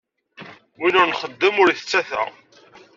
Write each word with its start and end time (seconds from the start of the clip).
Win 0.79 0.99
ur 1.01 1.07
nxeddem 1.09 1.55
ur 1.61 1.69
itett 1.73 1.93
ata! 1.99 2.23